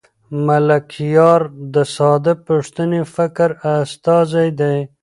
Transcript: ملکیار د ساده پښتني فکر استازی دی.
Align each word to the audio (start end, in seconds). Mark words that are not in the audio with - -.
ملکیار 0.45 1.41
د 1.73 1.75
ساده 1.95 2.33
پښتني 2.47 3.01
فکر 3.15 3.49
استازی 3.75 4.49
دی. 4.59 4.77